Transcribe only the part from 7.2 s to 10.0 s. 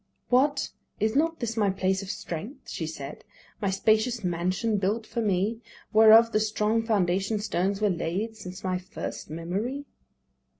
stones were laid Since my first memory."